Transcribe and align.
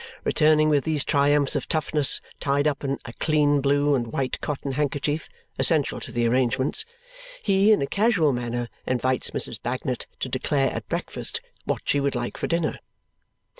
Returning 0.23 0.67
with 0.67 0.83
these 0.83 1.05
triumphs 1.05 1.55
of 1.55 1.67
toughness 1.69 2.21
tied 2.39 2.65
up 2.67 2.83
in 2.83 2.97
a 3.05 3.13
clean 3.13 3.61
blue 3.61 3.93
and 3.93 4.07
white 4.07 4.41
cotton 4.41 4.71
handkerchief 4.71 5.29
(essential 5.59 5.99
to 5.99 6.11
the 6.11 6.25
arrangements), 6.25 6.85
he 7.43 7.71
in 7.71 7.83
a 7.83 7.85
casual 7.85 8.33
manner 8.33 8.67
invites 8.87 9.29
Mrs. 9.29 9.61
Bagnet 9.61 10.07
to 10.19 10.27
declare 10.27 10.71
at 10.71 10.89
breakfast 10.89 11.39
what 11.65 11.83
she 11.85 11.99
would 11.99 12.15
like 12.15 12.35
for 12.35 12.47
dinner. 12.47 12.79